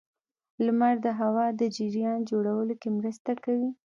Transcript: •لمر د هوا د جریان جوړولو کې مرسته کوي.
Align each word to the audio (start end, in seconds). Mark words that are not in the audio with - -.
•لمر 0.65 0.95
د 1.05 1.07
هوا 1.19 1.45
د 1.59 1.61
جریان 1.75 2.19
جوړولو 2.29 2.73
کې 2.81 2.89
مرسته 2.97 3.31
کوي. 3.43 3.69